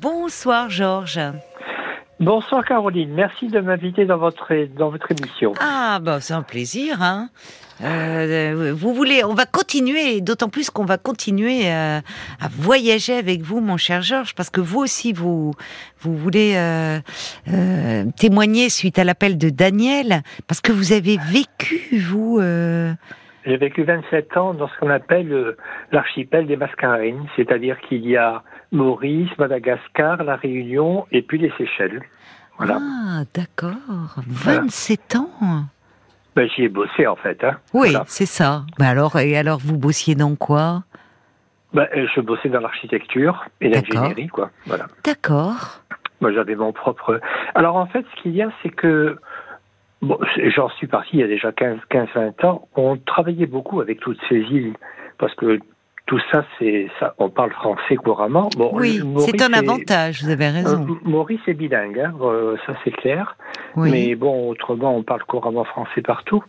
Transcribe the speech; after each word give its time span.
Bonsoir 0.00 0.70
Georges. 0.70 1.20
Bonsoir 2.20 2.64
Caroline, 2.64 3.12
merci 3.12 3.48
de 3.48 3.60
m'inviter 3.60 4.06
dans 4.06 4.16
votre 4.16 4.54
dans 4.78 4.88
votre 4.88 5.10
émission. 5.12 5.52
Ah 5.60 5.98
bah 6.00 6.20
c'est 6.20 6.32
un 6.32 6.42
plaisir. 6.42 7.02
Hein 7.02 7.28
euh, 7.82 8.72
vous 8.74 8.94
voulez, 8.94 9.24
on 9.24 9.34
va 9.34 9.44
continuer, 9.44 10.22
d'autant 10.22 10.48
plus 10.48 10.70
qu'on 10.70 10.86
va 10.86 10.96
continuer 10.96 11.66
euh, 11.66 11.98
à, 12.40 12.48
voyager 12.50 13.14
avec 13.14 13.42
vous, 13.42 13.60
mon 13.60 13.76
cher 13.76 14.00
Georges, 14.00 14.34
parce 14.34 14.48
que 14.48 14.62
vous 14.62 14.80
aussi 14.80 15.12
vous 15.12 15.52
vous 15.98 16.16
voulez 16.16 16.54
euh, 16.56 18.04
témoigner 18.18 18.70
suite 18.70 18.98
à 18.98 19.04
l'appel 19.04 19.36
de 19.36 19.50
Daniel, 19.50 20.22
parce 20.46 20.62
que 20.62 20.72
vous 20.72 20.92
avez 20.92 21.18
vécu 21.30 21.98
vous. 21.98 22.40
J'ai 23.46 23.56
vécu 23.56 23.84
27 23.84 24.36
ans 24.36 24.54
dans 24.54 24.68
ce 24.68 24.78
qu'on 24.78 24.90
appelle 24.90 25.56
l'archipel 25.92 26.46
des 26.46 26.56
Mascarenes, 26.56 27.26
c'est-à-dire 27.36 27.78
qu'il 27.80 28.06
y 28.06 28.16
a 28.16 28.42
Maurice, 28.72 29.30
Madagascar, 29.38 30.22
La 30.22 30.36
Réunion 30.36 31.06
et 31.10 31.22
puis 31.22 31.38
les 31.38 31.52
Seychelles. 31.58 32.02
Voilà. 32.56 32.78
Ah, 32.80 33.22
d'accord. 33.34 34.16
27 34.26 35.16
ans 35.16 35.30
ben, 36.36 36.48
J'y 36.48 36.64
ai 36.64 36.68
bossé 36.68 37.06
en 37.06 37.16
fait. 37.16 37.42
Hein. 37.42 37.56
Oui, 37.72 37.94
c'est 38.06 38.26
ça. 38.26 38.64
Ben 38.78 38.86
alors, 38.86 39.18
et 39.18 39.36
alors, 39.36 39.58
vous 39.58 39.76
bossiez 39.76 40.14
dans 40.14 40.36
quoi? 40.36 40.84
Ben, 41.72 41.88
Je 41.94 42.20
bossais 42.20 42.48
dans 42.48 42.60
l'architecture 42.60 43.44
et 43.60 43.68
l'ingénierie, 43.68 44.28
quoi. 44.28 44.50
Voilà. 44.66 44.86
D'accord. 45.04 45.80
Moi, 46.20 46.32
j'avais 46.32 46.54
mon 46.54 46.72
propre. 46.72 47.20
Alors, 47.54 47.76
en 47.76 47.86
fait, 47.86 48.04
ce 48.14 48.22
qu'il 48.22 48.32
y 48.32 48.42
a, 48.42 48.50
c'est 48.62 48.70
que. 48.70 49.16
Bon, 50.02 50.18
j'en 50.56 50.68
suis 50.70 50.86
parti 50.86 51.10
il 51.14 51.20
y 51.20 51.22
a 51.22 51.26
déjà 51.26 51.50
15-20 51.50 52.46
ans. 52.46 52.68
On 52.74 52.96
travaillait 52.96 53.46
beaucoup 53.46 53.80
avec 53.80 54.00
toutes 54.00 54.20
ces 54.28 54.38
îles 54.38 54.74
parce 55.18 55.34
que 55.34 55.60
tout 56.10 56.20
ça, 56.32 56.44
c'est 56.58 56.88
ça. 56.98 57.14
On 57.18 57.30
parle 57.30 57.52
français 57.52 57.94
couramment. 57.94 58.50
Bon, 58.56 58.72
oui, 58.74 59.00
c'est 59.20 59.40
un 59.42 59.52
avantage. 59.52 60.24
Vous 60.24 60.30
avez 60.30 60.48
raison. 60.48 60.82
Euh, 60.82 60.94
Maurice 61.04 61.40
est 61.46 61.54
bilingue, 61.54 62.00
hein, 62.00 62.12
euh, 62.20 62.56
ça 62.66 62.74
c'est 62.82 62.90
clair. 62.90 63.36
Mais 63.76 64.14
bon, 64.14 64.50
autrement, 64.50 64.96
on 64.96 65.02
parle 65.02 65.22
couramment 65.24 65.64
français 65.64 66.02
partout. 66.02 66.42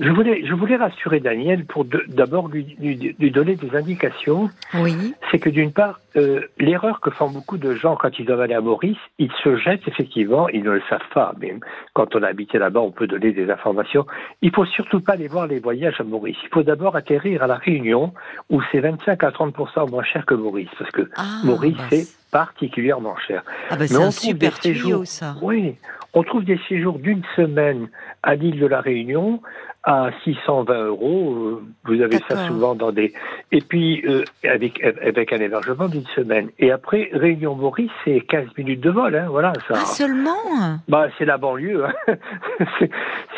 Je 0.00 0.10
voulais, 0.10 0.44
je 0.46 0.54
voulais 0.54 0.76
rassurer 0.76 1.20
Daniel 1.20 1.64
pour 1.64 1.84
d'abord 1.84 2.48
lui, 2.48 2.76
lui, 2.80 3.30
donner 3.30 3.56
des 3.56 3.76
indications. 3.76 4.50
Oui. 4.74 5.14
C'est 5.30 5.38
que 5.38 5.50
d'une 5.50 5.72
part, 5.72 6.00
euh, 6.16 6.40
l'erreur 6.58 7.00
que 7.00 7.10
font 7.10 7.30
beaucoup 7.30 7.58
de 7.58 7.74
gens 7.74 7.96
quand 7.96 8.18
ils 8.18 8.24
doivent 8.24 8.40
aller 8.40 8.54
à 8.54 8.60
Maurice, 8.60 8.98
ils 9.18 9.32
se 9.42 9.56
jettent 9.56 9.86
effectivement, 9.86 10.48
ils 10.48 10.62
ne 10.62 10.72
le 10.72 10.82
savent 10.88 11.00
pas. 11.14 11.34
Mais 11.40 11.54
quand 11.94 12.14
on 12.14 12.22
a 12.22 12.28
habité 12.28 12.58
là-bas, 12.58 12.80
on 12.80 12.90
peut 12.90 13.06
donner 13.06 13.32
des 13.32 13.50
informations. 13.50 14.06
Il 14.42 14.54
faut 14.54 14.66
surtout 14.66 15.00
pas 15.00 15.14
aller 15.14 15.28
voir 15.28 15.46
les 15.46 15.60
voyages 15.60 16.00
à 16.00 16.04
Maurice. 16.04 16.36
Il 16.42 16.48
faut 16.50 16.62
d'abord 16.62 16.96
atterrir 16.96 17.42
à 17.42 17.46
la 17.46 17.56
Réunion, 17.56 18.12
où 18.50 18.60
c'est 18.70 18.80
25 18.80 19.22
à 19.24 19.30
30% 19.30 19.90
moins 19.90 20.04
cher 20.04 20.26
que 20.26 20.34
Maurice, 20.34 20.68
parce 20.78 20.90
que 20.90 21.08
ah, 21.16 21.40
Maurice 21.44 21.76
bah 21.76 21.84
c'est 21.90 22.06
particulièrement 22.30 23.16
cher. 23.16 23.42
Ah 23.70 23.76
bah 23.76 23.86
c'est 23.86 23.96
un 23.96 24.10
super 24.10 24.56
séjours, 24.56 25.06
ça. 25.06 25.36
Oui, 25.42 25.76
on 26.14 26.22
trouve 26.22 26.44
des 26.44 26.58
séjours 26.68 26.98
d'une 26.98 27.22
semaine 27.36 27.88
à 28.22 28.34
l'île 28.34 28.58
de 28.58 28.66
la 28.66 28.80
Réunion 28.80 29.40
à 29.88 30.10
620 30.22 30.84
euros. 30.84 31.32
Euh, 31.32 31.62
vous 31.86 32.02
avez 32.02 32.18
ça 32.28 32.46
souvent 32.46 32.74
dans 32.74 32.92
des. 32.92 33.14
Et 33.52 33.62
puis, 33.62 34.04
euh, 34.06 34.22
avec, 34.44 34.84
avec 34.84 35.32
un 35.32 35.40
hébergement 35.40 35.88
d'une 35.88 36.06
semaine. 36.14 36.50
Et 36.58 36.70
après, 36.70 37.08
Réunion 37.14 37.54
Maurice, 37.54 37.90
c'est 38.04 38.20
15 38.20 38.48
minutes 38.58 38.82
de 38.82 38.90
vol. 38.90 39.16
Hein, 39.16 39.28
voilà, 39.30 39.54
ça. 39.66 39.74
Ah, 39.76 39.86
seulement? 39.86 40.78
Bah, 40.88 41.08
C'est 41.16 41.24
la 41.24 41.38
banlieue. 41.38 41.86
Hein. 41.86 41.94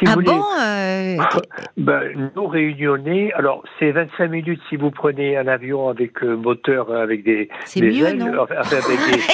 si 0.00 0.06
ah 0.06 0.14
vous 0.16 0.22
bon 0.22 0.42
euh... 0.60 1.16
ben, 1.76 2.30
Nous, 2.34 2.46
réunionnais, 2.48 3.32
alors 3.34 3.62
c'est 3.78 3.92
25 3.92 4.28
minutes 4.28 4.60
si 4.68 4.74
vous 4.74 4.90
prenez 4.90 5.36
un 5.36 5.46
avion 5.46 5.88
avec 5.88 6.20
euh, 6.24 6.34
moteur, 6.34 6.92
avec 6.92 7.22
des, 7.22 7.48
des 7.76 7.80
mieux, 7.80 8.06
ailes. 8.06 8.18
Non? 8.18 8.26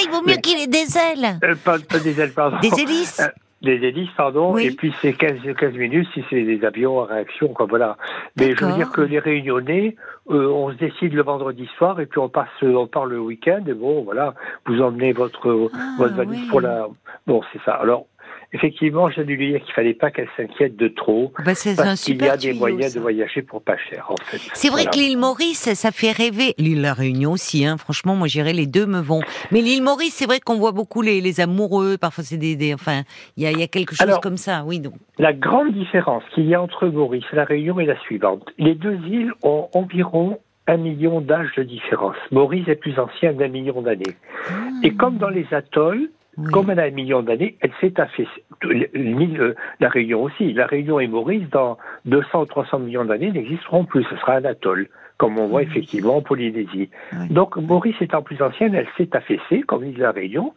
Il 0.03 0.09
vaut 0.11 0.21
mieux 0.21 0.35
qu'il 0.35 0.59
ait 0.59 0.67
des 0.67 0.95
ailes. 0.95 1.39
pas, 1.65 1.77
pas, 1.79 1.99
des 1.99 2.21
ailes, 2.21 2.33
pardon. 2.33 2.57
Des 2.59 2.79
hélices 2.79 3.27
des 3.61 3.73
hélices, 3.73 4.11
pardon, 4.15 4.55
et 4.57 4.71
puis 4.71 4.93
c'est 5.01 5.13
15, 5.13 5.39
15 5.57 5.73
minutes 5.73 6.07
si 6.13 6.23
c'est 6.29 6.43
des 6.43 6.63
avions 6.63 7.01
à 7.01 7.05
réaction, 7.05 7.49
quoi, 7.49 7.65
voilà. 7.65 7.97
Mais 8.37 8.55
je 8.55 8.63
veux 8.63 8.73
dire 8.73 8.91
que 8.91 9.01
les 9.01 9.19
réunionnais, 9.19 9.95
euh, 10.29 10.47
on 10.47 10.71
se 10.71 10.77
décide 10.77 11.13
le 11.13 11.23
vendredi 11.23 11.67
soir 11.77 11.99
et 11.99 12.05
puis 12.05 12.19
on 12.19 12.29
passe, 12.29 12.49
on 12.61 12.87
part 12.87 13.05
le 13.05 13.19
week-end 13.19 13.61
et 13.67 13.73
bon, 13.73 14.03
voilà, 14.03 14.35
vous 14.65 14.81
emmenez 14.81 15.11
votre, 15.11 15.69
ah, 15.73 15.77
votre 15.97 16.13
valise 16.13 16.47
pour 16.49 16.61
la, 16.61 16.87
bon, 17.25 17.41
c'est 17.51 17.61
ça. 17.63 17.73
Alors, 17.73 18.05
effectivement, 18.53 19.09
j'ai 19.09 19.23
dû 19.23 19.35
lui 19.35 19.51
dire 19.51 19.63
qu'il 19.63 19.73
fallait 19.73 19.93
pas 19.93 20.11
qu'elle 20.11 20.29
s'inquiète 20.37 20.75
de 20.75 20.87
trop. 20.87 21.31
Bah, 21.37 21.43
parce 21.45 22.03
qu'il 22.03 22.21
y 22.21 22.27
a 22.27 22.37
des 22.37 22.53
moyens 22.53 22.93
de 22.93 22.99
voyager 22.99 23.41
pour 23.41 23.61
pas 23.61 23.77
cher, 23.77 24.07
en 24.09 24.15
fait. 24.17 24.37
C'est 24.53 24.69
vrai 24.69 24.85
que 24.85 24.97
l'île 24.97 25.17
Maurice, 25.17 25.73
ça 25.73 25.91
fait 25.91 26.11
rêver. 26.11 26.53
L'île 26.57 26.81
La 26.81 26.93
Réunion 26.93 27.33
aussi, 27.33 27.65
hein. 27.65 27.77
Franchement, 27.77 28.15
moi, 28.15 28.27
j'irais, 28.27 28.53
les 28.53 28.67
deux 28.67 28.85
me 28.85 28.99
vont. 28.99 29.21
Mais 29.51 29.61
l'île 29.61 29.83
Maurice, 29.83 30.13
c'est 30.13 30.25
vrai 30.25 30.39
qu'on 30.39 30.57
voit 30.57 30.71
beaucoup 30.71 31.01
les, 31.01 31.21
les, 31.21 31.39
amoureux. 31.39 31.97
Parfois, 31.97 32.23
c'est 32.23 32.37
des, 32.37 32.73
enfin, 32.73 33.03
il 33.35 33.43
y 33.43 33.47
a, 33.47 33.51
y 33.51 33.63
a, 33.63 33.67
quelque 33.67 33.95
chose 33.95 34.19
comme 34.21 34.37
ça, 34.37 34.63
oui. 34.65 34.79
Donc. 34.79 34.93
La 35.17 35.33
grande 35.33 35.73
différence 35.73 36.23
qu'il 36.33 36.45
y 36.45 36.55
a 36.55 36.61
entre 36.61 36.87
Maurice 36.87 37.25
et 37.33 37.35
La 37.35 37.43
Réunion 37.43 37.79
est 37.79 37.85
la 37.85 37.99
suivante. 38.01 38.43
Les 38.57 38.75
deux 38.75 38.99
îles 39.07 39.33
ont 39.43 39.67
environ 39.73 40.39
un 40.67 40.77
million 40.77 41.21
d'âges 41.21 41.53
de 41.55 41.63
différence. 41.63 42.17
Maurice 42.31 42.67
est 42.67 42.75
plus 42.75 42.99
ancien 42.99 43.33
d'un 43.33 43.47
million 43.47 43.81
d'années. 43.81 44.15
Ah. 44.49 44.53
Et 44.83 44.93
comme 44.93 45.17
dans 45.17 45.29
les 45.29 45.47
atolls, 45.51 46.09
comme 46.51 46.69
elle 46.69 46.79
a 46.79 46.83
un 46.83 46.91
million 46.91 47.23
d'années, 47.23 47.57
elle 47.61 47.71
s'est 47.81 47.99
affaissée. 47.99 48.43
Euh, 48.63 49.53
la 49.79 49.89
Réunion 49.89 50.23
aussi. 50.23 50.53
La 50.53 50.67
Réunion 50.67 50.99
et 50.99 51.07
Maurice, 51.07 51.49
dans 51.49 51.77
200 52.05 52.41
ou 52.41 52.45
300 52.45 52.79
millions 52.79 53.05
d'années, 53.05 53.31
n'existeront 53.31 53.85
plus. 53.85 54.03
Ce 54.03 54.15
sera 54.17 54.35
un 54.35 54.45
atoll, 54.45 54.87
comme 55.17 55.39
on 55.39 55.47
voit 55.47 55.63
effectivement 55.63 56.17
en 56.17 56.21
Polynésie. 56.21 56.89
Donc, 57.29 57.57
Maurice 57.57 57.95
étant 58.01 58.21
plus 58.21 58.41
ancienne, 58.41 58.75
elle 58.75 58.87
s'est 58.97 59.15
affaissée, 59.15 59.61
comme 59.61 59.83
dit 59.83 59.97
la 59.97 60.11
Réunion. 60.11 60.53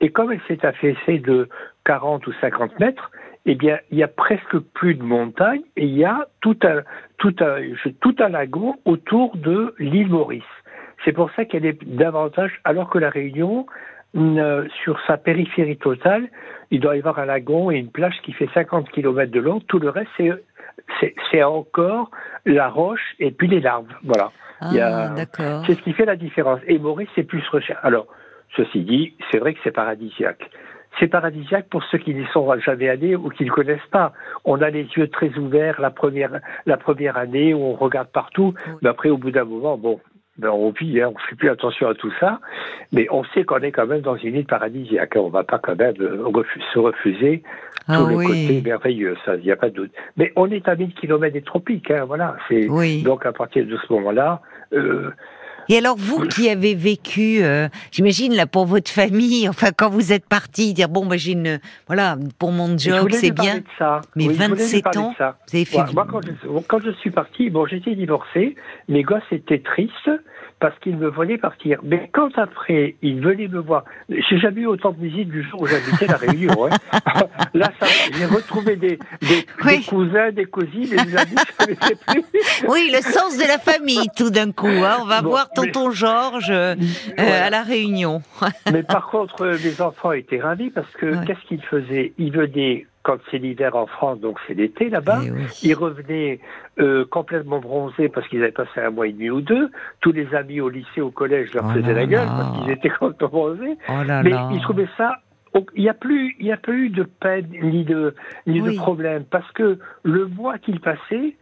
Et 0.00 0.10
comme 0.10 0.32
elle 0.32 0.40
s'est 0.46 0.64
affaissée 0.64 1.18
de 1.18 1.48
40 1.84 2.26
ou 2.26 2.32
50 2.40 2.78
mètres, 2.78 3.10
eh 3.46 3.54
bien, 3.54 3.78
il 3.90 3.98
y 3.98 4.02
a 4.02 4.08
presque 4.08 4.58
plus 4.58 4.94
de 4.94 5.02
montagnes 5.02 5.62
et 5.76 5.84
il 5.84 5.94
y 5.96 6.04
a 6.04 6.28
tout 6.40 6.58
un, 6.62 6.82
tout 7.18 7.34
un, 7.40 7.56
tout 8.00 8.14
un 8.18 8.28
lagon 8.28 8.76
autour 8.84 9.36
de 9.36 9.74
l'île 9.78 10.08
Maurice. 10.08 10.42
C'est 11.04 11.12
pour 11.12 11.30
ça 11.32 11.44
qu'elle 11.44 11.66
est 11.66 11.84
davantage, 11.84 12.60
alors 12.64 12.88
que 12.88 12.98
la 12.98 13.10
Réunion, 13.10 13.66
euh, 14.16 14.66
sur 14.82 14.98
sa 15.06 15.16
périphérie 15.16 15.76
totale, 15.76 16.28
il 16.70 16.80
doit 16.80 16.96
y 16.96 16.98
avoir 17.00 17.18
un 17.18 17.26
lagon 17.26 17.70
et 17.70 17.76
une 17.76 17.90
plage 17.90 18.14
qui 18.22 18.32
fait 18.32 18.48
50 18.54 18.90
km 18.90 19.30
de 19.30 19.40
long. 19.40 19.60
Tout 19.60 19.78
le 19.78 19.90
reste, 19.90 20.10
c'est 21.30 21.42
encore 21.42 22.10
la 22.46 22.68
roche 22.68 23.14
et 23.18 23.30
puis 23.30 23.48
les 23.48 23.60
larves. 23.60 23.92
Voilà. 24.04 24.30
Ah, 24.60 25.14
c'est 25.66 25.74
ce 25.74 25.82
qui 25.82 25.92
fait 25.92 26.04
la 26.04 26.16
différence. 26.16 26.60
Et 26.66 26.78
Maurice, 26.78 27.08
c'est 27.14 27.24
plus 27.24 27.46
recherché. 27.48 27.80
Alors, 27.82 28.06
ceci 28.56 28.82
dit, 28.82 29.14
c'est 29.30 29.38
vrai 29.38 29.54
que 29.54 29.60
c'est 29.64 29.72
paradisiaque. 29.72 30.50
C'est 31.00 31.08
paradisiaque 31.08 31.68
pour 31.68 31.82
ceux 31.84 31.98
qui 31.98 32.14
n'y 32.14 32.26
sont 32.32 32.48
jamais 32.60 32.88
allés 32.88 33.16
ou 33.16 33.28
qui 33.28 33.44
ne 33.44 33.50
connaissent 33.50 33.90
pas. 33.90 34.12
On 34.44 34.62
a 34.62 34.70
les 34.70 34.84
yeux 34.96 35.08
très 35.08 35.36
ouverts 35.36 35.80
la 35.80 35.90
première, 35.90 36.40
la 36.66 36.76
première 36.76 37.16
année 37.16 37.52
où 37.52 37.58
on 37.58 37.74
regarde 37.74 38.08
partout, 38.08 38.54
mais 38.80 38.88
après, 38.88 39.08
au 39.08 39.18
bout 39.18 39.32
d'un 39.32 39.44
moment, 39.44 39.76
bon, 39.76 39.98
ben, 40.38 40.50
on 40.50 40.70
vit, 40.70 41.00
hein, 41.00 41.12
on 41.14 41.18
fait 41.18 41.36
plus 41.36 41.48
attention 41.48 41.88
à 41.88 41.94
tout 41.94 42.12
ça, 42.18 42.40
mais 42.92 43.06
on 43.10 43.24
sait 43.24 43.44
qu'on 43.44 43.60
est 43.60 43.70
quand 43.70 43.86
même 43.86 44.00
dans 44.00 44.16
une 44.16 44.34
île 44.34 44.46
paradisiaque. 44.46 45.14
On 45.16 45.28
va 45.28 45.44
pas 45.44 45.58
quand 45.58 45.76
même 45.76 45.94
euh, 46.00 46.42
se 46.72 46.78
refuser 46.78 47.42
ah 47.86 47.98
tout 47.98 48.06
le 48.06 48.16
côté 48.16 48.62
merveilleux, 48.64 49.16
ça, 49.24 49.36
il 49.36 49.44
n'y 49.44 49.52
a 49.52 49.56
pas 49.56 49.68
de 49.68 49.74
doute. 49.74 49.92
Mais 50.16 50.32
on 50.36 50.50
est 50.50 50.66
à 50.68 50.74
1000 50.74 50.94
km 50.94 51.32
des 51.32 51.42
tropiques, 51.42 51.90
hein, 51.90 52.04
voilà. 52.06 52.36
C'est 52.48 52.66
donc 53.02 53.26
à 53.26 53.32
partir 53.32 53.66
de 53.66 53.76
ce 53.76 53.92
moment-là. 53.92 54.40
Euh, 54.72 55.10
et 55.68 55.78
alors 55.78 55.96
vous 55.96 56.26
qui 56.26 56.48
avez 56.48 56.74
vécu, 56.74 57.42
euh, 57.42 57.68
j'imagine 57.90 58.34
là 58.34 58.46
pour 58.46 58.66
votre 58.66 58.90
famille, 58.90 59.48
enfin 59.48 59.68
quand 59.76 59.90
vous 59.90 60.12
êtes 60.12 60.26
parti, 60.26 60.74
dire 60.74 60.88
bon 60.88 61.06
bah 61.06 61.16
j'ai 61.16 61.32
une, 61.32 61.60
voilà 61.86 62.16
pour 62.38 62.52
mon 62.52 62.76
job 62.78 63.08
c'est 63.12 63.30
bien, 63.30 63.60
mais 64.16 64.28
27 64.28 64.96
ans, 64.96 65.14
vous 65.18 65.56
avez 65.56 65.64
fait. 65.64 65.92
moi 65.92 66.06
quand 66.10 66.20
je, 66.22 66.48
quand 66.68 66.80
je 66.80 66.90
suis 66.92 67.10
parti, 67.10 67.50
bon 67.50 67.66
j'étais 67.66 67.94
divorcé, 67.94 68.54
mes 68.88 69.02
gosses 69.02 69.22
étaient 69.30 69.60
tristes 69.60 70.10
parce 70.64 70.78
qu'il 70.78 70.96
me 70.96 71.10
voulait 71.10 71.36
partir. 71.36 71.78
Mais 71.82 72.08
quand 72.10 72.38
après, 72.38 72.94
il 73.02 73.20
venait 73.20 73.48
me 73.48 73.58
voir, 73.58 73.84
j'ai 74.08 74.38
jamais 74.38 74.62
eu 74.62 74.66
autant 74.66 74.92
de 74.92 74.98
visites 74.98 75.28
du 75.28 75.42
jour 75.42 75.60
où 75.60 75.66
j'habitais 75.66 76.06
la 76.06 76.16
Réunion. 76.16 76.54
Hein. 76.64 76.70
Là, 77.54 77.70
j'ai 78.16 78.24
retrouvé 78.24 78.76
des, 78.76 78.98
des, 79.20 79.82
cousins, 79.86 80.30
des 80.30 80.46
cousines, 80.46 80.88
des 80.88 81.16
amis, 81.18 81.34
plus. 81.58 82.24
Oui, 82.66 82.90
le 82.90 83.02
sens 83.02 83.36
de 83.36 83.46
la 83.46 83.58
famille, 83.58 84.08
tout 84.16 84.30
d'un 84.30 84.52
coup. 84.52 84.66
Hein. 84.68 85.00
On 85.02 85.04
va 85.04 85.20
voir 85.20 85.50
tonton 85.50 85.90
Georges 85.90 86.48
euh, 86.48 86.74
à 87.18 87.50
la 87.50 87.62
Réunion. 87.62 88.22
mais 88.72 88.84
par 88.84 89.08
contre, 89.08 89.44
mes 89.62 89.82
enfants 89.82 90.12
étaient 90.12 90.40
ravis 90.40 90.70
parce 90.70 90.90
que 90.92 91.26
qu'est-ce 91.26 91.46
qu'ils 91.46 91.62
faisaient? 91.62 92.14
Ils 92.16 92.32
venaient 92.32 92.86
quand 93.04 93.18
c'est 93.30 93.38
l'hiver 93.38 93.76
en 93.76 93.86
France, 93.86 94.18
donc 94.18 94.38
c'est 94.46 94.54
l'été 94.54 94.88
là-bas. 94.88 95.20
Eh 95.24 95.66
ils 95.68 95.74
revenaient 95.74 96.40
euh, 96.80 97.04
complètement 97.04 97.60
bronzés 97.60 98.08
parce 98.08 98.26
qu'ils 98.28 98.42
avaient 98.42 98.50
passé 98.50 98.80
un 98.80 98.90
mois 98.90 99.06
et 99.06 99.12
demi 99.12 99.30
ou 99.30 99.42
deux. 99.42 99.70
Tous 100.00 100.10
les 100.10 100.34
amis 100.34 100.60
au 100.60 100.70
lycée, 100.70 101.00
au 101.00 101.10
collège 101.10 101.54
leur 101.54 101.66
oh 101.68 101.74
faisaient 101.74 101.94
la 101.94 102.06
gueule 102.06 102.26
parce 102.26 102.58
qu'ils 102.58 102.70
étaient 102.72 102.90
complètement 102.98 103.28
bronzés. 103.28 103.76
Oh 103.88 103.92
Mais 104.24 104.32
ils 104.52 104.60
trouvaient 104.62 104.88
ça 104.96 105.20
il 105.76 105.82
n'y 105.82 105.88
a 105.88 105.94
plus, 105.94 106.34
il 106.40 106.46
y 106.46 106.52
a 106.52 106.56
plus 106.56 106.90
de 106.90 107.04
peine 107.04 107.46
ni 107.62 107.84
de 107.84 108.14
ni 108.46 108.60
de 108.60 108.72
problème 108.72 109.24
parce 109.30 109.50
que 109.52 109.78
le 110.02 110.26
mois 110.26 110.58
qu'ils 110.58 110.80
passaient, 110.80 111.36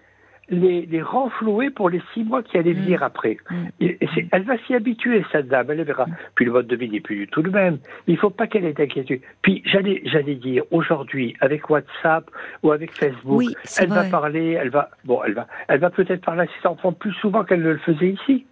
les, 0.48 0.86
les 0.86 1.02
renflouer 1.02 1.70
pour 1.70 1.88
les 1.88 2.02
six 2.12 2.24
mois 2.24 2.42
qui 2.42 2.58
allaient 2.58 2.72
venir 2.74 3.02
après. 3.02 3.38
Et, 3.80 3.96
et 4.00 4.08
c'est- 4.14 4.26
elle 4.32 4.42
va 4.42 4.58
s'y 4.66 4.74
habituer, 4.74 5.24
cette 5.32 5.48
dame, 5.48 5.70
elle 5.70 5.82
verra. 5.82 6.06
Puis 6.34 6.44
le 6.44 6.52
mode 6.52 6.66
de 6.66 6.76
vie 6.76 6.90
n'est 6.90 7.00
plus 7.00 7.16
du 7.16 7.28
tout 7.28 7.42
le 7.42 7.50
même. 7.50 7.78
Il 8.06 8.18
faut 8.18 8.30
pas 8.30 8.46
qu'elle 8.46 8.64
ait 8.66 8.72
d'inquiétude. 8.72 9.20
Puis 9.42 9.62
j'allais, 9.64 10.02
j'allais 10.04 10.34
dire, 10.34 10.64
aujourd'hui, 10.70 11.34
avec 11.40 11.70
WhatsApp 11.70 12.30
ou 12.62 12.72
avec 12.72 12.92
Facebook, 12.92 13.38
Oui, 13.38 13.54
elle 13.78 13.88
va 13.88 14.04
parler, 14.10 14.50
elle 14.60 14.70
va, 14.70 14.90
bon, 15.04 15.20
elle 15.24 15.34
va, 15.34 15.46
elle 15.68 15.80
va 15.80 15.90
peut-être 15.90 16.24
parler 16.24 16.42
à 16.42 16.46
ses 16.60 16.68
enfants 16.68 16.92
plus 16.92 17.12
souvent 17.14 17.44
qu'elle 17.44 17.62
ne 17.62 17.70
le 17.72 17.78
faisait 17.78 18.10
ici. 18.10 18.44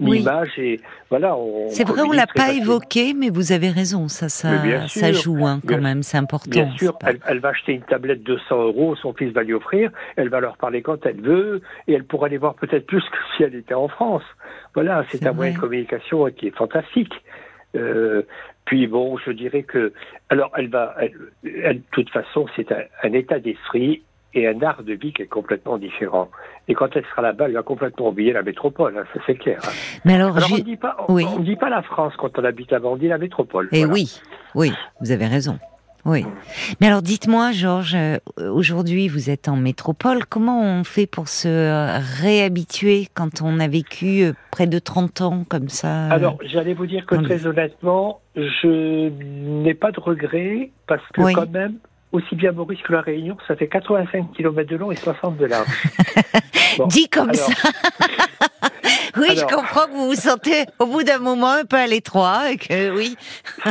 Oui. 0.00 0.18
L'image 0.18 0.58
et 0.58 0.80
voilà. 1.10 1.36
C'est 1.68 1.86
vrai, 1.86 2.00
on 2.02 2.12
l'a 2.12 2.26
pas 2.26 2.46
facilement. 2.46 2.62
évoqué, 2.72 3.12
mais 3.14 3.28
vous 3.28 3.52
avez 3.52 3.68
raison, 3.68 4.08
ça, 4.08 4.28
ça, 4.30 4.50
joue 5.12 5.46
hein, 5.46 5.60
quand 5.62 5.68
bien- 5.68 5.80
même, 5.80 6.02
c'est 6.02 6.16
important. 6.16 6.50
Bien 6.50 6.70
sûr, 6.78 6.96
pas- 6.98 7.10
elle, 7.10 7.20
elle 7.26 7.38
va 7.40 7.50
acheter 7.50 7.72
une 7.72 7.82
tablette 7.82 8.22
de 8.22 8.38
100 8.48 8.56
euros, 8.62 8.96
son 8.96 9.12
fils 9.12 9.32
va 9.32 9.42
lui 9.42 9.52
offrir, 9.54 9.90
elle 10.16 10.30
va 10.30 10.40
leur 10.40 10.56
parler 10.56 10.80
quand 10.82 11.04
elle 11.04 11.20
veut, 11.20 11.60
et 11.88 11.92
elle 11.92 12.04
pourra 12.04 12.28
les 12.28 12.38
voir 12.38 12.54
peut-être 12.54 12.86
plus 12.86 13.02
que 13.02 13.16
si 13.36 13.42
elle 13.42 13.54
était 13.54 13.74
en 13.74 13.88
France. 13.88 14.22
Voilà, 14.74 15.04
c'est 15.10 15.26
un 15.26 15.32
moyen 15.32 15.52
de 15.54 15.58
communication 15.58 16.24
qui 16.34 16.46
est 16.48 16.56
fantastique. 16.56 17.12
Euh, 17.76 18.22
puis 18.64 18.86
bon, 18.86 19.18
je 19.18 19.30
dirais 19.30 19.62
que, 19.62 19.92
alors 20.30 20.50
elle 20.56 20.68
va, 20.68 20.94
elle, 21.00 21.12
elle, 21.62 21.76
de 21.78 21.82
toute 21.90 22.10
façon, 22.10 22.46
c'est 22.56 22.70
un, 22.72 22.82
un 23.02 23.12
état 23.12 23.38
d'esprit 23.38 24.02
et 24.34 24.48
un 24.48 24.62
art 24.62 24.82
de 24.82 24.94
vie 24.94 25.12
qui 25.12 25.22
est 25.22 25.26
complètement 25.26 25.78
différent. 25.78 26.28
Et 26.68 26.74
quand 26.74 26.88
elle 26.94 27.04
sera 27.06 27.22
là-bas, 27.22 27.46
elle 27.46 27.54
va 27.54 27.62
complètement 27.62 28.08
oublier 28.08 28.32
la 28.32 28.42
métropole, 28.42 28.96
hein, 28.98 29.04
ça 29.12 29.20
c'est 29.26 29.34
clair. 29.36 29.58
hein. 29.64 29.70
Mais 30.04 30.14
alors, 30.14 30.36
Alors 30.36 30.48
on 30.52 30.56
ne 30.56 30.60
dit 30.62 30.76
pas, 30.76 30.96
on, 31.08 31.14
Oui. 31.14 31.24
on 31.36 31.40
dit 31.40 31.56
pas 31.56 31.68
la 31.68 31.82
France 31.82 32.14
quand 32.18 32.38
on 32.38 32.44
habite 32.44 32.70
là-bas, 32.70 32.88
on 32.88 32.96
dit 32.96 33.08
la 33.08 33.18
métropole. 33.18 33.68
Eh 33.72 33.78
voilà. 33.80 33.92
oui, 33.92 34.20
oui, 34.54 34.72
vous 35.00 35.10
avez 35.10 35.26
raison. 35.26 35.58
Oui. 36.04 36.24
Mais 36.80 36.88
alors, 36.88 37.00
dites-moi, 37.00 37.52
Georges, 37.52 37.94
euh, 37.94 38.18
aujourd'hui, 38.40 39.06
vous 39.06 39.30
êtes 39.30 39.46
en 39.48 39.54
métropole. 39.54 40.24
Comment 40.28 40.60
on 40.60 40.82
fait 40.82 41.06
pour 41.06 41.28
se 41.28 41.46
réhabituer 42.20 43.06
quand 43.14 43.40
on 43.40 43.60
a 43.60 43.68
vécu 43.68 44.24
euh, 44.24 44.32
près 44.50 44.66
de 44.66 44.80
30 44.80 45.20
ans 45.20 45.44
comme 45.48 45.68
ça 45.68 46.06
euh, 46.06 46.10
Alors, 46.10 46.38
j'allais 46.44 46.74
vous 46.74 46.86
dire 46.86 47.06
que 47.06 47.14
très 47.14 47.46
honnêtement, 47.46 48.20
je 48.34 49.10
n'ai 49.10 49.74
pas 49.74 49.92
de 49.92 50.00
regrets 50.00 50.72
parce 50.88 51.06
que 51.12 51.20
Oui. 51.22 51.34
quand 51.34 51.48
même, 51.50 51.76
aussi 52.12 52.36
bien 52.36 52.52
Maurice 52.52 52.80
que 52.82 52.92
la 52.92 53.00
Réunion, 53.00 53.36
ça 53.48 53.56
fait 53.56 53.68
85 53.68 54.32
km 54.36 54.68
de 54.70 54.76
long 54.76 54.92
et 54.92 54.96
60 54.96 55.36
de 55.38 55.46
large. 55.46 55.66
Bon, 56.78 56.86
Dit 56.86 57.06
comme 57.10 57.28
alors- 57.28 57.36
ça. 57.36 57.68
oui, 59.18 59.26
je 59.36 59.42
comprends 59.44 59.84
que 59.86 59.92
vous 59.92 60.06
vous 60.06 60.14
sentez 60.14 60.64
au 60.78 60.86
bout 60.86 61.02
d'un 61.02 61.18
moment 61.18 61.50
un 61.52 61.64
peu 61.66 61.76
à 61.76 61.86
l'étroit 61.86 62.50
et 62.50 62.56
que 62.56 62.96
oui. 62.96 63.14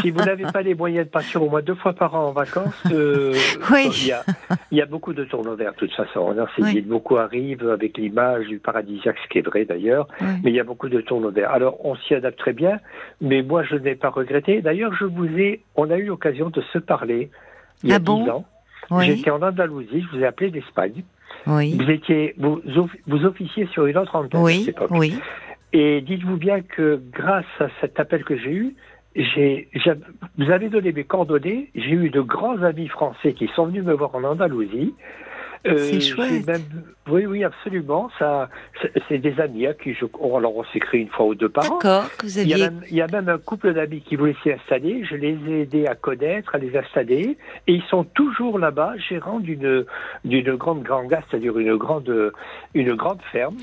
si 0.01 0.11
vous 0.11 0.19
n'avez 0.23 0.43
pas 0.43 0.61
les 0.61 0.75
moyens 0.75 1.07
de 1.07 1.11
partir 1.11 1.41
au 1.41 1.49
moins 1.49 1.63
deux 1.63 1.73
fois 1.73 1.93
par 1.93 2.13
an 2.13 2.27
en 2.27 2.31
vacances, 2.31 2.75
euh, 2.91 3.33
Oui. 3.71 3.89
il, 4.03 4.07
y 4.07 4.11
a, 4.11 4.23
il 4.71 4.77
y 4.77 4.81
a 4.83 4.85
beaucoup 4.85 5.13
de 5.13 5.23
tournois 5.23 5.55
verts 5.55 5.71
de 5.73 5.77
toute 5.77 5.93
façon. 5.93 6.35
Ces 6.57 6.61
Oui. 6.63 6.81
beaucoup 6.81 7.17
arrivent 7.17 7.67
avec 7.69 7.97
l'image 7.97 8.45
du 8.45 8.59
paradisiaque, 8.59 9.17
ce 9.23 9.29
qui 9.29 9.39
est 9.39 9.45
vrai 9.47 9.65
d'ailleurs. 9.65 10.07
Oui. 10.21 10.27
mais 10.43 10.51
il 10.51 10.55
y 10.55 10.59
a 10.59 10.63
beaucoup 10.63 10.87
de 10.89 11.01
tournois 11.01 11.31
verts. 11.31 11.51
Alors, 11.51 11.83
on 11.83 11.95
s'y 11.95 12.13
adapte 12.13 12.37
très 12.37 12.53
bien, 12.53 12.79
mais 13.19 13.41
moi, 13.41 13.63
je 13.63 13.75
n'ai 13.75 13.95
pas 13.95 14.09
regretté. 14.09 14.61
D'ailleurs, 14.61 14.93
je 14.93 15.05
vous 15.05 15.25
ai, 15.25 15.63
on 15.75 15.89
a 15.89 15.97
eu 15.97 16.05
l'occasion 16.05 16.51
de 16.51 16.61
se 16.71 16.77
parler 16.77 17.31
il 17.83 17.89
y 17.89 17.93
a 17.93 17.95
Ah 17.95 17.99
dix 17.99 18.05
bon 18.05 18.29
ans. 18.29 18.45
Oui, 18.89 19.05
J'étais 19.05 19.29
en 19.31 19.41
Andalousie, 19.41 20.01
je 20.01 20.17
vous 20.17 20.23
ai 20.23 20.25
appelé 20.25 20.51
d'Espagne. 20.51 21.03
oui, 21.47 21.77
Vous 21.77 21.89
étiez, 21.89 22.33
vous, 22.37 22.61
off- 22.75 22.95
vous 23.07 23.25
officiez 23.25 23.65
sur 23.67 23.85
une 23.85 23.97
autre 23.97 24.15
antenne 24.15 24.41
à 24.41 24.43
oui, 24.43 24.63
cette 24.65 24.75
époque. 24.75 24.91
oui. 24.91 25.17
Et 25.73 26.01
dites-vous 26.01 26.35
bien 26.37 26.61
que 26.61 27.01
grâce 27.13 27.45
à 27.59 27.67
cet 27.79 27.99
appel 27.99 28.25
que 28.25 28.35
j'ai 28.37 28.51
eu, 28.51 28.75
j'ai- 29.15 29.69
vous 30.37 30.51
avez 30.51 30.67
donné 30.69 30.91
mes 30.91 31.03
coordonnées. 31.05 31.69
J'ai 31.75 31.91
eu 31.91 32.09
de 32.09 32.19
grands 32.21 32.61
amis 32.63 32.87
français 32.89 33.33
qui 33.33 33.47
sont 33.55 33.67
venus 33.67 33.83
me 33.83 33.93
voir 33.93 34.13
en 34.15 34.23
Andalousie. 34.23 34.93
Euh, 35.67 35.77
C'est 35.77 36.01
chouette. 36.01 36.47
même- 36.47 36.83
oui, 37.07 37.25
oui, 37.25 37.43
absolument. 37.43 38.09
Ça, 38.17 38.49
c'est, 39.09 39.17
des 39.19 39.39
amis 39.39 39.67
à 39.67 39.73
qui 39.73 39.93
je, 39.93 40.05
on, 40.19 40.37
alors 40.37 40.55
on 40.57 40.63
s'écrit 40.73 40.99
une 40.99 41.09
fois 41.09 41.25
ou 41.27 41.35
deux 41.35 41.49
par 41.49 41.65
an. 41.71 41.75
D'accord, 41.75 42.05
que 42.17 42.25
vous 42.25 42.39
Il 42.39 42.47
y, 42.47 42.53
a 42.53 42.55
aviez. 42.55 42.69
même, 42.69 42.81
il 42.89 42.97
y 42.97 43.01
a 43.01 43.07
même 43.07 43.29
un 43.29 43.37
couple 43.37 43.73
d'amis 43.73 44.01
qui 44.01 44.15
voulaient 44.15 44.35
s'y 44.43 44.51
installer. 44.51 45.03
Je 45.09 45.15
les 45.15 45.37
ai 45.47 45.61
aidés 45.61 45.85
à 45.87 45.95
connaître, 45.95 46.55
à 46.55 46.57
les 46.57 46.75
installer. 46.77 47.37
Et 47.67 47.73
ils 47.73 47.83
sont 47.89 48.03
toujours 48.03 48.57
là-bas, 48.59 48.93
gérants 49.09 49.39
d'une, 49.39 49.85
d'une 50.25 50.55
grande 50.55 50.83
granga, 50.83 51.21
c'est-à-dire 51.29 51.57
une 51.59 51.75
grande, 51.75 52.31
une 52.73 52.93
grande 52.95 53.19
ferme. 53.31 53.57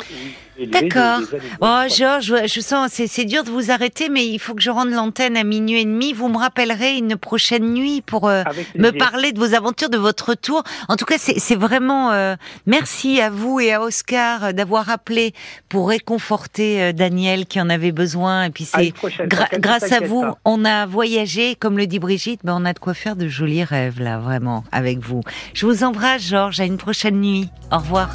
D'accord. 0.67 1.21
Oh. 1.61 1.83
Georges, 1.89 2.35
je 2.47 2.61
sens, 2.61 2.91
c'est, 2.93 3.07
c'est 3.07 3.25
dur 3.25 3.45
de 3.45 3.51
vous 3.51 3.71
arrêter, 3.71 4.09
mais 4.09 4.27
il 4.27 4.39
faut 4.39 4.55
que 4.55 4.63
je 4.63 4.71
rende 4.71 4.91
l'antenne 4.91 5.37
à 5.37 5.45
minuit 5.45 5.81
et 5.81 5.85
demi. 5.85 6.13
Vous 6.13 6.29
me 6.29 6.37
rappellerez 6.39 6.97
une 6.97 7.17
prochaine 7.17 7.73
nuit 7.73 8.03
pour 8.03 8.29
euh, 8.29 8.43
me 8.77 8.91
parler 8.91 9.33
de 9.33 9.39
vos 9.39 9.55
aventures, 9.55 9.91
de 9.91 9.97
votre 9.99 10.31
retour. 10.31 10.63
En 10.89 10.97
tout 10.97 11.05
cas, 11.05 11.17
c'est, 11.19 11.39
c'est 11.39 11.57
vraiment 11.89 12.13
euh, 12.13 12.37
merci 12.67 13.21
à 13.21 13.31
vous 13.31 13.61
et 13.61 13.73
à 13.73 13.81
Oscar 13.81 14.53
d'avoir 14.53 14.91
appelé 14.91 15.33
pour 15.71 15.89
réconforter 15.89 16.83
euh, 16.83 16.93
Daniel 16.93 17.47
qui 17.47 17.61
en 17.61 17.71
avait 17.71 17.93
besoin. 17.93 18.45
Et 18.45 18.51
puis 18.51 18.69
À 18.75 18.79
c'est 18.81 18.93
gra- 19.27 19.59
grâce 19.59 19.91
à 19.91 20.01
vous, 20.01 20.21
pas. 20.23 20.39
on 20.45 20.65
a 20.67 20.85
voyagé, 20.87 21.55
comme 21.55 21.79
le 21.79 21.87
dit 21.87 21.99
Brigitte, 21.99 22.41
ben 22.45 22.57
on 22.61 22.65
a 22.67 22.73
de 22.75 22.79
quoi 22.79 22.93
faire 22.95 23.17
de 23.17 23.27
jolis 23.29 23.65
rêves 23.65 24.01
là, 24.01 24.19
vraiment, 24.19 24.65
avec 24.71 24.99
vous. 24.99 25.23
Je 25.55 25.65
vous 25.67 25.83
embrasse, 25.83 26.23
Georges. 26.23 26.61
À 26.61 26.65
une 26.65 26.77
prochaine 26.77 27.21
nuit. 27.21 27.49
Au 27.73 27.79
revoir. 27.79 28.11